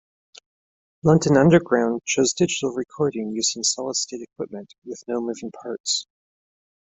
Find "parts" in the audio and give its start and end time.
5.51-6.07